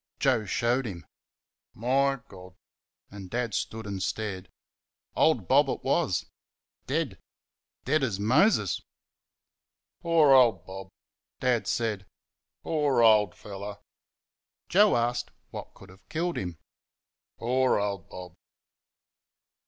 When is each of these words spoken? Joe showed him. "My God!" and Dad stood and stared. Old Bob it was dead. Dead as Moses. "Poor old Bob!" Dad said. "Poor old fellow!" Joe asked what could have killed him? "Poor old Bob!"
Joe 0.19 0.45
showed 0.45 0.87
him. 0.87 1.05
"My 1.75 2.21
God!" 2.27 2.55
and 3.11 3.29
Dad 3.29 3.53
stood 3.53 3.85
and 3.85 4.01
stared. 4.01 4.49
Old 5.15 5.47
Bob 5.47 5.69
it 5.69 5.83
was 5.83 6.25
dead. 6.87 7.19
Dead 7.85 8.01
as 8.01 8.19
Moses. 8.19 8.81
"Poor 10.01 10.31
old 10.33 10.65
Bob!" 10.65 10.87
Dad 11.39 11.67
said. 11.67 12.07
"Poor 12.63 13.03
old 13.03 13.35
fellow!" 13.35 13.79
Joe 14.69 14.95
asked 14.97 15.29
what 15.51 15.75
could 15.75 15.89
have 15.89 16.09
killed 16.09 16.35
him? 16.39 16.57
"Poor 17.37 17.77
old 17.77 18.09
Bob!" 18.09 18.33